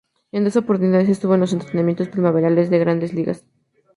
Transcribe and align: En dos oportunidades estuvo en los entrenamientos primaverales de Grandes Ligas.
En 0.31 0.43
dos 0.45 0.55
oportunidades 0.55 1.09
estuvo 1.09 1.35
en 1.35 1.41
los 1.41 1.53
entrenamientos 1.53 2.07
primaverales 2.07 2.71
de 2.71 2.79
Grandes 2.79 3.13
Ligas. 3.13 3.45